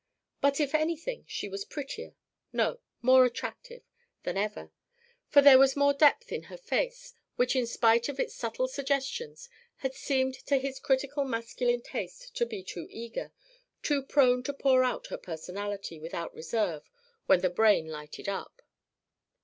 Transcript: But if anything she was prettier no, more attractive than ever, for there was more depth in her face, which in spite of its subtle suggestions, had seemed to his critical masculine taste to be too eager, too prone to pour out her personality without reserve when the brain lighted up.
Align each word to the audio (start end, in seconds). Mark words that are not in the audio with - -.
But 0.41 0.59
if 0.59 0.73
anything 0.73 1.25
she 1.27 1.47
was 1.47 1.63
prettier 1.63 2.15
no, 2.51 2.79
more 3.03 3.23
attractive 3.23 3.83
than 4.23 4.35
ever, 4.35 4.71
for 5.29 5.43
there 5.43 5.59
was 5.59 5.75
more 5.75 5.93
depth 5.93 6.31
in 6.31 6.45
her 6.45 6.57
face, 6.57 7.13
which 7.35 7.55
in 7.55 7.67
spite 7.67 8.09
of 8.09 8.19
its 8.19 8.33
subtle 8.33 8.67
suggestions, 8.67 9.47
had 9.75 9.93
seemed 9.93 10.33
to 10.47 10.57
his 10.57 10.79
critical 10.79 11.23
masculine 11.23 11.81
taste 11.83 12.35
to 12.37 12.47
be 12.47 12.63
too 12.63 12.87
eager, 12.89 13.31
too 13.83 14.01
prone 14.01 14.41
to 14.41 14.53
pour 14.53 14.83
out 14.83 15.05
her 15.13 15.19
personality 15.19 15.99
without 15.99 16.33
reserve 16.33 16.89
when 17.27 17.41
the 17.41 17.49
brain 17.51 17.85
lighted 17.87 18.27
up. 18.27 18.63